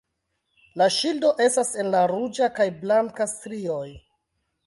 [0.81, 3.87] La ŝildo estas en la ruĝa kaj blanka strioj.